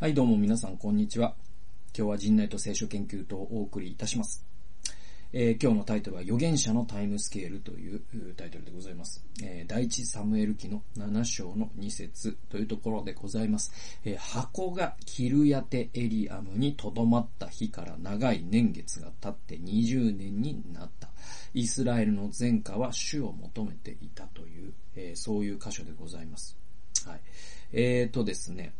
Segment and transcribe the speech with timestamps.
[0.00, 1.34] はい、どうも皆さん、こんにちは。
[1.94, 4.46] 今日は陣内と聖書研究とお送りいたします。
[5.34, 8.00] えー今日のタイトルは、預言者のタイムスケールという
[8.34, 9.22] タイトルでございます。
[9.42, 13.72] えー第一サムエル記の7章の2節というところでございます。
[14.06, 21.10] えー箱がキルヤテエリアムに留まった日から長い年月が経って20年になった。
[21.52, 26.56] イスラエルの前科は主を求めていたという、えそういう箇所でございます。
[27.04, 27.20] はい。
[27.74, 28.72] えーとですね、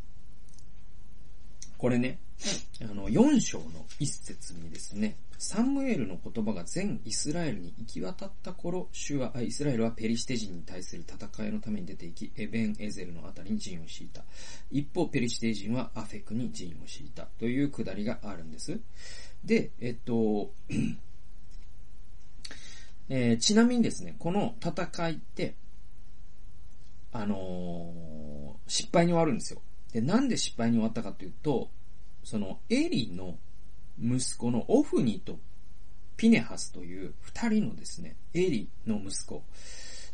[1.81, 2.19] これね、
[2.83, 3.65] あの、4章の
[3.99, 14.23] 一節にですね、サムエルの言葉が全イスラエルに行き渡った頃、主は、あイスラエルはペリシテ人に対する戦いのために出て行き、エベン・エゼルのあたりに陣を敷いた。
[14.71, 17.25] 一方、ペリシテ人はアフェクに陣を敷いた。
[17.39, 18.79] というくだりがあるんです。
[19.43, 20.53] で、えっと、
[23.09, 25.55] えーちなみにですね、この戦いって、
[27.11, 29.63] あのー失敗に終わるんですよ。
[29.93, 31.71] で、なんで失敗に終わったかというと、
[32.25, 33.39] そのエリの
[34.01, 35.39] 息子のオフニと
[36.17, 39.43] ピネハスという二人のですね、エリの息子。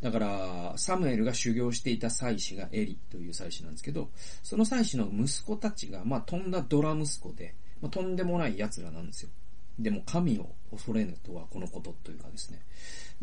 [0.00, 4.10] だから、サムエルが修行していた祭司がエリという祭司なんですけど、
[4.42, 9.30] その祭司の息子たちが、まあ、とんだドラ息子で、まあ、とんでもない奴らなんですよ。
[9.78, 12.62] でも神を恐れぬとはこのことというかですね。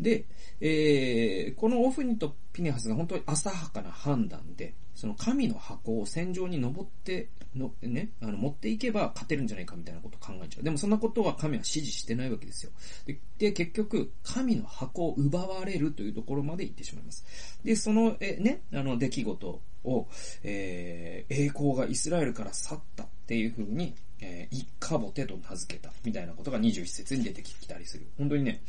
[0.00, 0.24] で、
[0.60, 10.64] えー、このオフニとピネハスが本当に浅はかな判断で、その神の箱を戦場に登って、の、ね、あの、持っていけば勝てるんじゃないかみたいなことを考えちゃう。
[10.64, 12.72] でもそんなことは神は指示してないわけですよ。
[13.06, 17.24] で、で結局、神の箱を奪われるというところまで行ってしまいます。
[17.64, 20.08] で、その、え、ね、あの、出来事を、
[20.42, 23.94] えー、栄光がイスラエルから去ったっていう風に、
[24.24, 28.06] えー、一カボテと名付けた、みたいなことが21節に出てきたりする。
[28.16, 28.62] 本当にね、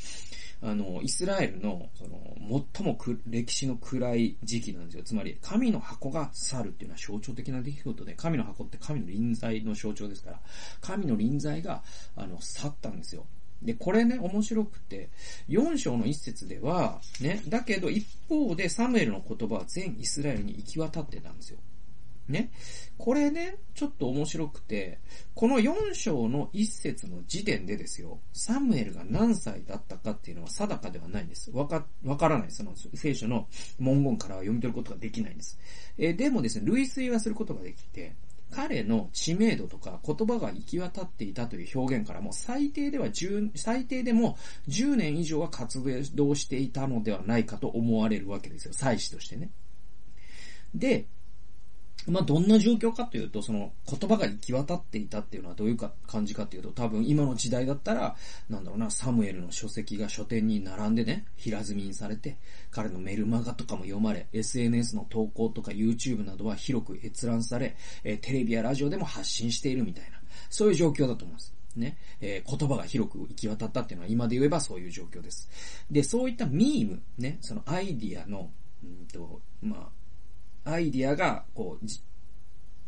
[0.61, 2.35] あの、イスラエルの、その、
[2.75, 5.03] 最も歴史の暗い時期なんですよ。
[5.03, 10.39] つまり、神の箱が去るっていうのは象徴的な出来事で、神の箱って神の臨在の象徴ですから、
[10.81, 11.83] 神の臨在が、
[12.15, 13.25] あの、去ったんですよ。
[13.61, 15.09] で、これね、面白くて、
[15.49, 21.59] 4章の一節では、ね、だけど一方でサムエルの言葉は全イスラエルに行き渡ってたんですよ。
[22.27, 22.51] ね。
[22.97, 24.99] これね、ちょっと面白くて、
[25.33, 31.51] この4章の一節の時点でですよ、サムエルが何歳だったかっていうのは定かではないんです。
[31.51, 32.51] わか、わからない。
[32.51, 33.47] その聖書の
[33.79, 35.59] 文言からは読み取ることができないんです。
[35.97, 38.15] えーでもですね、類推はすることができて、
[38.51, 44.37] 彼の知名度とか言葉が行き渡っていたという表現からも最低では10、最低でも
[44.69, 45.83] 10年以上は活
[46.15, 48.73] 動していたのではないかと思われるわけですよ。
[48.73, 49.49] 祭司としてね。
[50.73, 51.05] で、
[52.07, 58.15] まあ、どんな状況かというと、その言葉が行き渡っていたっていうのはどういうか感じかというと、多分今の時代だったら、
[58.49, 62.37] なんだろうな、サムエルの書籍が書店に並んでね、平積みにされて、
[62.69, 71.53] 彼のメルマガとかも読まれ、SNS の投稿とか YouTube などは広く閲覧され、えーテレビやラジオでも発信しているみたいな、そういう状況だと思います。
[71.75, 75.49] ね、えー言葉が広く行き渡ったっていうのは今で言えばそういう状況です。
[75.89, 78.51] で、そういったミーム、ね、そのアイディアの、
[78.83, 79.89] うんと、まあ、
[80.65, 81.85] アイディアが、こう、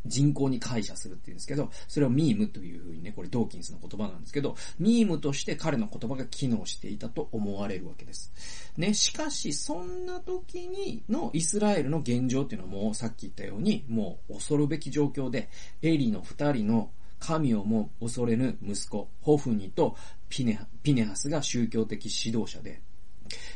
[0.07, 8.31] 人口に解釈するっていうんですけど、それをミームというふうにね、これドーキンスの言葉なんですけど、ミームとして彼の言葉が機能していたと思われるわけです。
[8.77, 15.49] ね、しかし、そんな時にのイスラエルの現状っていうのはもうさっき言ったように、もう恐るべき状況で、
[15.81, 19.97] エリの二人の神をも恐れぬ息子、ホフニと
[20.29, 22.81] ピネピネハスが宗教的指導者で、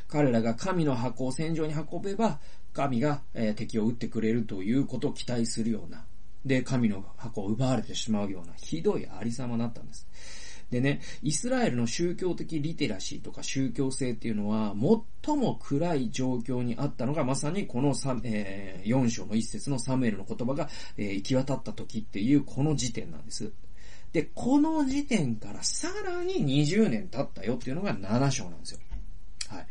[0.07, 2.39] 彼らが神の箱を戦場に運べば、
[2.73, 6.05] 神が、え敵を撃ってくれるということを期待するような、
[6.45, 10.07] で、神の箱を奪われてしまうような、ひどいありさまだったんです。
[10.71, 14.73] でね、イスラエルの宗教的リテラシーとか宗教性っていうのは、
[15.25, 23.51] 最も暗い状況にあったのが、まさにこのサ、えー4章の一節のサムエルの言葉が、えー行き渡った時っていうこの時点なんです。
[24.13, 28.79] で、この時点からさらに20年経ったよっていうのが7章なんですよ。
[29.55, 29.67] はい。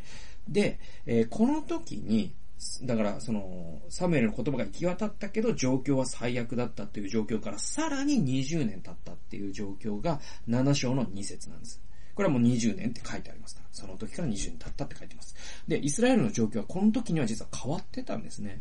[0.49, 2.35] で、えーこの時に、
[2.83, 11.81] だから、その、サムエルの言葉が行き渡ったけど、状況は最悪だったっていう状況から、さらに20年経ったっていう状況が、7章の2節なんです。
[12.15, 13.69] これはもう20年って書いてありますから。
[13.73, 15.35] その時から20年経ったって書いてます。
[15.67, 18.61] で、イスラエルの状況はこの時には実は変わってたんですね。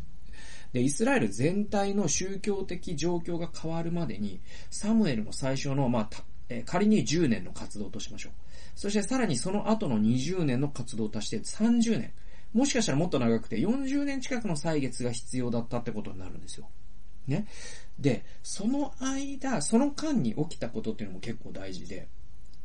[0.72, 4.40] で、イスラエル全体の宗教的状況が変わるまでに、
[4.70, 8.32] サムエルの最初の、まあ、え仮に10年の活動としましょう。
[8.74, 12.12] そしてさらにその後の20年の活動を足して30年。
[12.52, 16.68] もしかしたらもっと長くて40年近くの歳月が必要だったってことになるんですよ。
[17.28, 17.46] ね。
[17.98, 22.08] で、その間、その間に起きたことっていうのも結構大事で、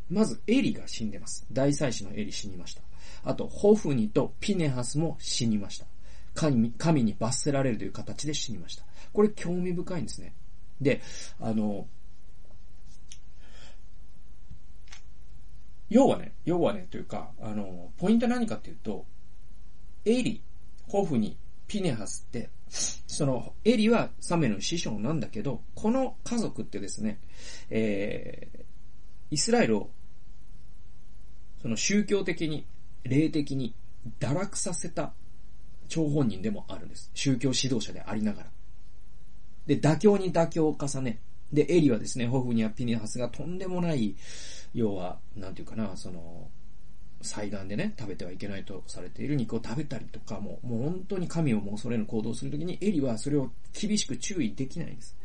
[0.10, 1.46] まずエリが死んでます。
[1.52, 2.82] 大祭司のエリ死にました。
[3.24, 5.86] あと、ホフニとピネハスも死にました。
[6.34, 8.84] 神神に罰せられるという形で死にました。
[9.14, 10.34] これ興味深いんですね。
[10.82, 11.02] で、
[11.40, 11.88] あの、
[15.90, 19.06] 要はね、要はね、というか、あの、ポイントは何かっていうと、
[20.06, 20.42] エリ、
[20.88, 21.38] ホフに、
[21.68, 27.20] ピネハスって、その、エリはサメの師匠なんだけど、この家族ってですね、
[27.70, 28.64] えー、
[29.32, 29.90] イスラエルを、
[31.62, 32.66] その宗教的に、
[33.04, 33.76] 霊的に
[34.20, 35.14] 堕落させた
[35.88, 37.12] 張本人でもあるんです。
[37.14, 38.50] 宗教指導者でありながら。
[39.68, 41.20] で、妥協に妥協を重ね、
[41.56, 44.16] で、エリはですね、ホフニア・ピネハスがとんでもない、
[44.74, 46.50] 要は、なんていうかな、その、
[47.22, 55.18] 祭壇でね、食べてはいけないとされている肉を食べたりとかも、もう本当に神をも恐れぬ行動をするときに、エリはそれを厳しく注意できないんです。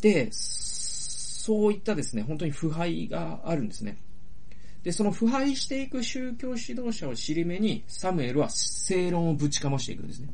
[0.00, 3.98] で、そういったですね、本当に腐敗があるんですね。
[4.82, 10.28] で、その腐敗していく宗教指導者を尻目に、サムエルは正論をぶちかましていくんですね。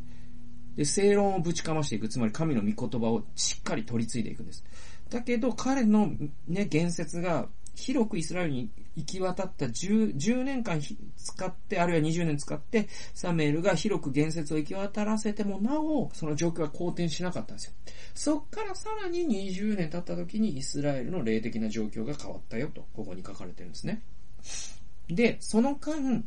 [0.77, 2.09] で、正論をぶちかましていく。
[2.09, 4.65] つまり神の御言葉をしっかり取り継いでいくんです。
[5.11, 6.13] だけど、彼の
[6.47, 17.73] ね、言説が広くイスラエルに行き渡った 10, 10年間使って、あるいは20年使って、サムエルが広く言説を行き渡らせてもなお、その状況は好転しなかったんですよ。
[18.15, 24.03] そっからさらに20年経った時にイスラエルの霊的な状況が変わったよと、ここに書かれてるんですね。
[25.09, 26.25] で、その間、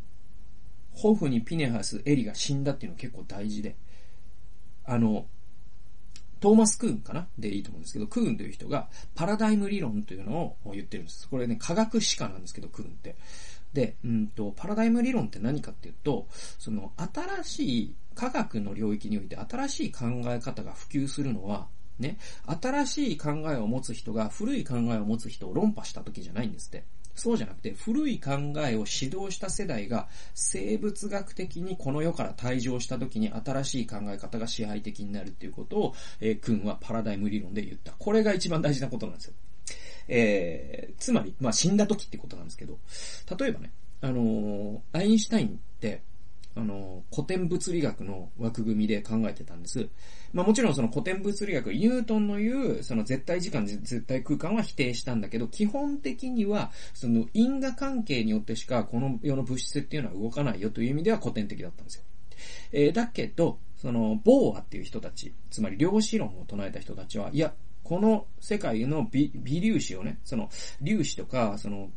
[0.92, 3.76] ホフにピネハス、エリが死んだっていうのは結構大事で、
[4.86, 5.26] あの、
[6.40, 7.28] トーマス・クーンかな？
[7.40, 11.30] でいいと思うんですけど、クーンという人がパラダイム理論というのを言ってるんです。
[11.30, 13.16] これね、科学史家なんですけど、クーンって。
[13.72, 16.28] で、うんと、パラダイム理論って何かっていうと、
[16.60, 22.18] その、新しい科学の領域において新しい考え方が普及するのは、ね、
[22.62, 26.84] 新しい考えを持つ人が古い考えを持つ人を論破した時じゃないんですって。
[27.16, 37.94] そうじゃなくて、古い考えを指導した世代が生物学的にこの世から退場した時に新しい考え方が支配的になるっていうことを、えー、君はパラダイム理論で言った。
[37.94, 39.34] これが一番大事なことなんですよ。
[40.08, 42.80] えー、つまり、まあ、死んだ時ってことなんですけど、
[43.38, 43.72] 例えばね、
[44.02, 46.02] あのー、アインシュタインって、
[46.56, 49.90] あの、古典物理学の枠組みで考えてたんです。
[50.34, 62.04] まあもちろんその古典物理学、ニュートンの言う、その絶対時間、絶対空間は否定したんだけど、基本的には、その因果関係によってしかこの世の物質っていうのは動かないよという意味では古典的だったんですよ。
[62.72, 67.54] えー、だけど、その、ボーアっていう人たち、つまり量子論を唱えた人たちは、いや、
[67.84, 70.50] この世界の微微粒子をね、その
[70.84, 71.92] 粒子とか、その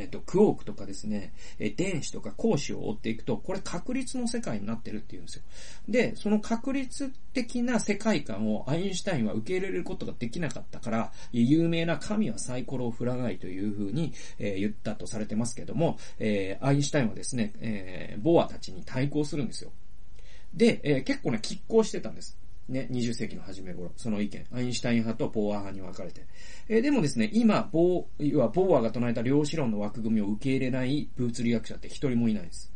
[0.00, 5.42] えっ、と、クオークとかですね、え電子とか光子を追っていくと、これ確率の世界になってるっていうんですよ。
[5.88, 19.72] で、その確率的な世界観をアインシュタインは受け入れることができなかったから、有名な神はサイコロを振らないというふうに、え、言ったとされてますけども、え、アインシュタインはですね、え、ボアたちに対抗するんですよ。
[20.54, 22.37] で、え、結構ね、拮抗してたんです。
[22.68, 26.26] ね、20世紀の初め頃、その意見、アインシュタイン派とポーア派に分かれて。
[26.68, 32.72] えー、でもですね、今、ボー、要はポーアが唱えた量子論の枠組みを受け入れない物理学者って一人もいないです。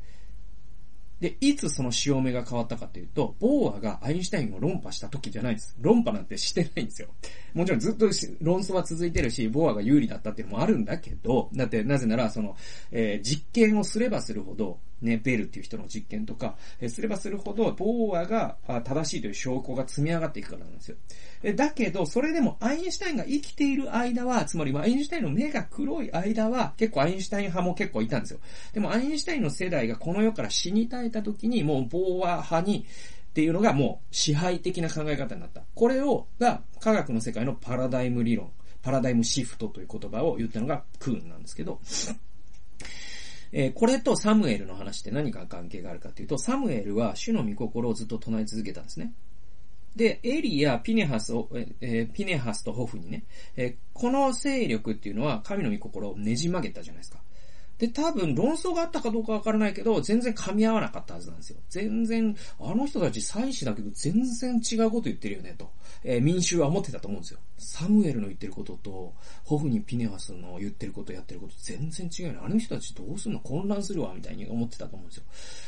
[1.23, 5.77] で、いつその潮目が変わったかというと、ボーアがアインシュタインを論破した時じゃないです。
[5.81, 7.09] 論破なんてしてないんですよ。
[7.55, 8.07] もちろんずっと
[8.41, 12.57] 論争は続いてるし、ボーアが有利だったっていうのもあるんだけど、だってなぜなら、その、
[12.91, 20.97] えー、実験をすればするほど、ね、ベルっていう人の実験とか、え、すればするほど、ボーアが正しいという証拠が積み上がっていくからなんですよ。
[21.43, 28.41] えだけど、それでもアインシュタインが生きている間は、つまりアインシュタインの目が黒い間は、結構アインシュタイン派も結構いたんですよ。
[28.73, 32.87] でもアインシュタインの世代がこの世から死に絶えた時に、もうボーア派に、
[33.33, 35.63] っていうのがもう支配的な考え方になった。
[35.75, 38.51] これを、が科学の世界のパラダイム理論、
[38.83, 41.81] パラダイムシフトという言葉を言ったのがクーンなんですけど、
[43.53, 49.13] えー、これとサムエルの話って何か関係があるかというと、サムエルは主の御心をずっと唱え続けたんですね。
[49.95, 51.49] で、エリやピネハスを、
[51.81, 53.25] えー、ピネハスとホフにね、
[53.57, 57.19] えー、この勢力っていうのは神の御心をねじ曲げたじゃないですか。
[57.79, 61.59] で、多分論争があったかどうかわからないけど、全然噛み合わなかったはずなんですよ。
[61.69, 65.71] 全然、あの人たち祭司だけど全然違うこと言ってるよね、と。
[66.05, 67.41] えー、民衆は思ってたと思うんですよ。
[67.63, 69.15] サムエルの言ってることと、
[69.45, 72.41] ホフにピネハスの言ってること、やってること全然違うよ。
[72.45, 75.25] あの人たちどうすんの混乱するわ、みたいに思ってたと思うんですよ。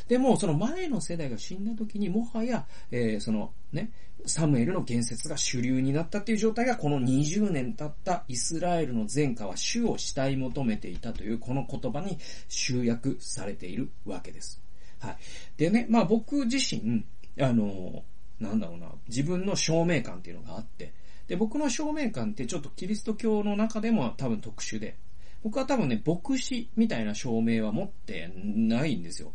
[0.08, 3.90] でも、その前の世代が死んだ時に、もはや、えー、その、ね、
[4.26, 14.62] サムエルの言説が主流になったっていう状態がこの20年経ったイスラエルの前科は主を慕い求めていたというこの言葉に集約されているわけです。
[15.00, 15.16] はい。
[15.56, 17.04] でね、まあ僕自身、
[17.38, 18.02] あの、
[18.40, 20.92] なんだろうな、自分の証明感っていうのがあって、
[21.26, 24.96] で、僕の証明感ってちょっとキリスト教の中でも多分特殊で、
[25.42, 29.32] 僕は多分ね、牧師みたいな証明は持ってないんですよ。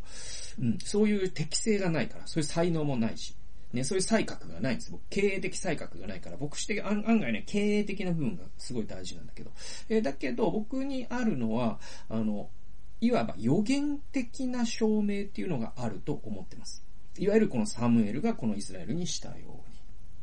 [0.59, 3.35] うん、そういう適性がないから、そういう才能もないし。
[3.73, 4.91] ね、そういう才覚がないんです。
[4.91, 9.51] 僕、経営的才覚がないから、僕して案外ね、経営的な部分がすごい大事なんだけど。
[9.89, 11.79] えー、だけど、僕にあるのは、
[12.09, 12.49] あの、
[13.01, 16.83] いわば予言的な証明っていうのがあると思ってます。
[17.19, 19.68] いわゆるこのサムエルがこのイスラエルにしたように。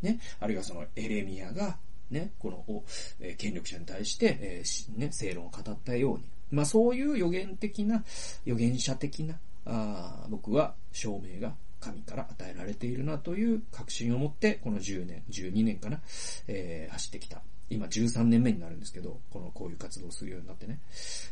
[0.03, 0.21] ね。
[0.41, 1.79] あるいはそのエレミアが、
[2.11, 2.85] ね、この、
[3.21, 6.25] え、権力者に対して、えー、ね、正論を語ったように。
[6.51, 8.05] まあそういう予言的な、
[8.45, 16.01] 予言者的な、あ僕は証明が神から与えられているなという確信を持って、この10年、12年かな、
[16.47, 17.43] えー、走ってきた。
[17.69, 20.79] 今13年目になるんですけど、この、こういう活動をするようになってね。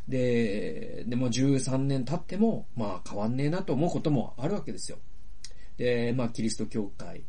[0.09, 4.99] で、でも13年経っても、まあ変わんねえなと思うこともあるわけですよ。
[5.77, 7.23] で、まあキリスト教会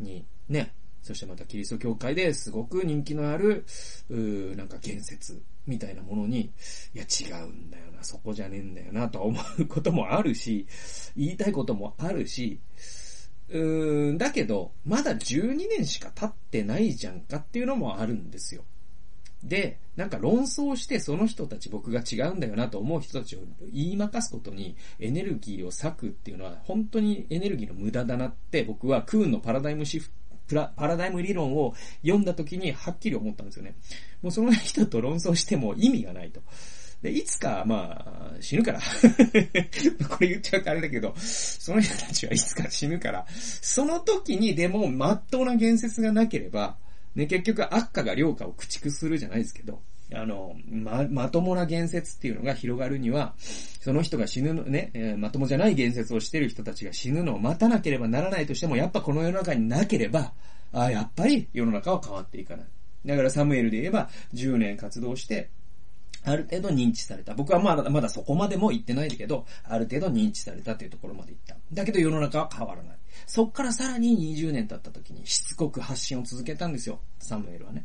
[0.00, 3.64] にね、そしてまたキリスト教会ですごく人気のある、
[4.10, 6.52] うなんか言説みたいなものに、
[6.94, 10.66] いや違うんだよな、そこじゃねえんだよな、と思うこともあるし、
[11.16, 12.60] 言いたいこともあるし、
[13.50, 18.64] うーん、だけど、まだ12年しか経ってないじゃんかっていうのもあるんですよ。
[19.42, 23.40] で、なんか論争してその人たち僕が違うんだよなと思う人たちを
[23.72, 30.10] 言いまかすことにエネルギーを割くっていうのは本当にエネルギーの無駄だなって僕はクーンのパラダイムシフ
[30.48, 33.74] プラパラダイム理論を読んだ時にはっきり思ったんですよね。
[34.22, 36.40] もうその人と論争しても意味がないと。
[37.02, 38.80] で、いつか、まあ、死ぬから。
[40.08, 46.76] これ言っちゃうとあれだけど、その人たちはいつか死ぬから、その時にでも、まっとうな言説がなければ、
[47.14, 49.80] ね、結局悪化が良化を駆逐するじゃないですけど、
[50.14, 60.32] あの、ま、まともな言説っていうのが広がるには、その人が死ぬの、ね、えー、まともじゃない言説をしてる人たちが死ぬのを待たなければならないとしても、やっぱこの世の中になければ、
[60.72, 62.66] あやっぱり世の中は変わっていかない。
[63.06, 65.50] だからサムエルで言えば、10年活動して、
[66.24, 67.34] ある程度認知された。
[67.34, 71.56] 僕はまだ、まだそこまでも言ってないけど、ある程度認知されたというところまで行った。
[71.72, 72.98] だけど世の中は変わらない。
[73.26, 77.00] そっからさらに20年経った時にしつこく発信を続けたんですよ。
[77.18, 77.84] サムエルはね。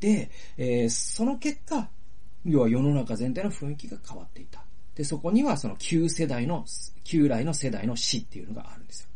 [0.00, 1.88] で、えー、その結果、
[2.44, 4.62] 要は世の中全体の雰囲気が変わっていた。
[4.94, 6.64] で、そこにはその旧世代の、
[7.04, 9.08] 旧来の世代の死っていうのがあるんですよ。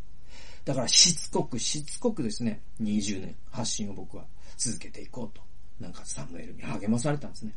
[0.64, 4.24] だからしつこくしつこくですね、20年発信を僕は
[4.56, 5.42] 続けていこうと。
[5.80, 7.54] なんかサムエルに励まされたんですね。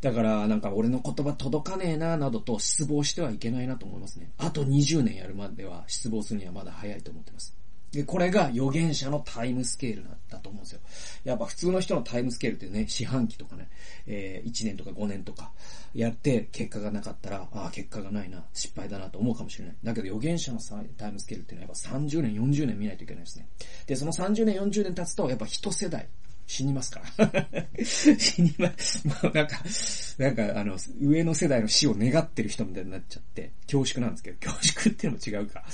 [0.00, 4.30] だから、なんか俺の言葉届かねえな、などと失望してはいけないなと思いますね。
[4.38, 7.56] あと20年やるまでは失望するにはまだ早いと思ってます。
[7.96, 10.80] で、これが預言者のタイムスケールだと思うんですよ。
[11.24, 13.68] やっぱ普通の人のタイムスケールってね、四半期とかね、
[14.06, 15.52] えー、1年とか5年とか
[15.94, 19.76] やって結果がなかったら、ああ、結果がないな、失敗だなと思うかもしれない。
[19.82, 20.58] だけど預言者の
[20.96, 23.46] タイムスケールっていうのはやっぱ30年、40年見ないといけないですね。
[23.86, 26.08] で、その30年、40年経つと、やっぱ一世代、
[26.46, 27.34] 死にますから
[27.84, 29.06] 死にます。
[29.06, 29.62] もうなんか、
[30.18, 35.64] なんかあの、上の世代の死を願ってる人みたいになっちゃって、恐縮なんですけど、恐縮っていうのも違うか。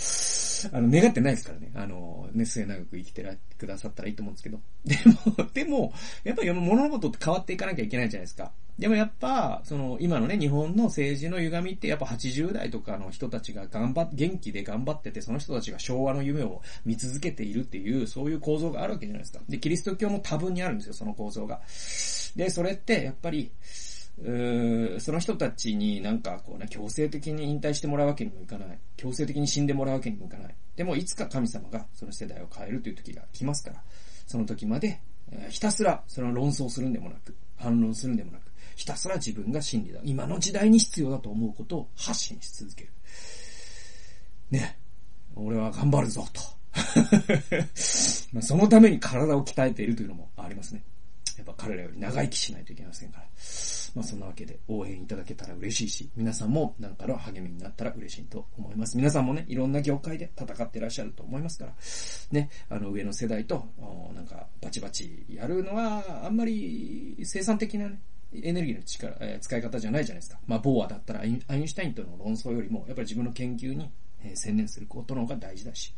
[0.73, 1.71] あの、願ってないですからね。
[1.75, 4.61] あの、ね、末長く生きてくださったらいいと思うんですけど。
[4.85, 5.93] でも、でも、
[6.25, 8.53] やっぱり物事って変わっていかなきゃいけないじゃないですか。
[8.79, 19.41] でもやっぱ、その、今のね、日本の政治の歪みって、やっぱ80代とかの人たちが頑張っ、元気で頑張ってて、その人たちが昭和の夢を見続けているっていう、そういう構造があるわけじゃないですか。
[19.49, 21.61] で、キリスト教も多分にあるんですよ、その構造が。
[22.37, 23.51] で、それって、やっぱり、
[24.23, 28.79] うその人たちになんかこうね、強制的に引退してもらうわけにもいかない。
[28.97, 30.55] 強制的に死んでもらうわけにもいかない。
[30.77, 33.83] でも、いつか神様がその世代を変えるという時が来ますから、
[34.27, 35.01] その時まで、
[35.33, 38.50] えひたすらその論争するんでもなく、反論するんでもなく、
[38.81, 40.01] ひたすら自分が真理だ。
[40.05, 42.91] 今の時代に必要だと思うことを発信し続ける。
[44.51, 44.79] ね。
[45.37, 46.41] 俺は頑張るぞ、と。
[48.33, 50.83] まあそのために体を鍛えているというのもありますね。
[51.37, 53.25] やっぱ彼らより長生きしないといけませんから。
[53.95, 58.97] まあそんなわけで応援いただけたら嬉しいし、皆さんもなんかの励みになったら嬉しいと思います。
[58.97, 61.75] 皆さんもね、いろんな業界で戦ってらっしゃると思いますから、
[62.31, 63.69] ね、あの上の世代と、
[64.15, 68.01] なんかバチバチやるのはあんまり生産的なね、
[68.33, 70.39] エネルギーの力、えー、使い方じゃないじゃないですか。
[70.47, 73.91] まあ、ボーアだったらアインシュタインとの論争よりも、やっぱり自分の研究に、
[74.23, 75.93] えー、専念することの方が大事だし、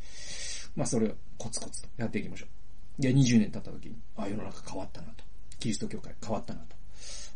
[0.74, 2.46] まあ、それをコツコツとやっていきましょ
[2.98, 3.02] う。
[3.02, 5.24] で、20年経った時に、あ、世の中変わったなと。
[5.58, 6.76] キリスト教会変わったなと。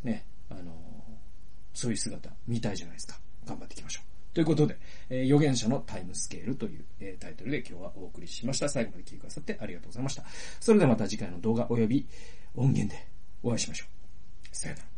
[0.05, 0.65] ね、あのー、
[1.75, 3.19] そういう姿見たいじゃないですか。
[3.47, 4.35] 頑張っていきましょう。
[4.35, 4.77] ということで、
[5.09, 8.69] えー、預言者のタイムスケールという、えー、タイトルで今日はお送りしました。
[8.69, 10.25] 最後まで聞いてくださってありがとうございました。
[10.61, 12.07] それではまた次回の動画及び
[12.55, 13.07] 音源で
[13.43, 13.96] お会いしましょう。
[14.57, 14.96] さよなら。